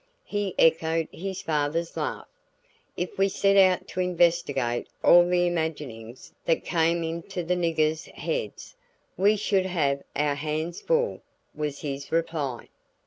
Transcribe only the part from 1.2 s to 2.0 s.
father's